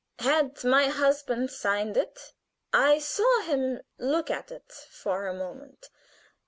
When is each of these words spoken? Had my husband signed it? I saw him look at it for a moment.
Had 0.17 0.63
my 0.63 0.87
husband 0.87 1.51
signed 1.51 1.95
it? 1.95 2.33
I 2.73 2.97
saw 2.97 3.41
him 3.41 3.81
look 3.99 4.31
at 4.31 4.51
it 4.51 4.71
for 4.71 5.27
a 5.27 5.33
moment. 5.35 5.89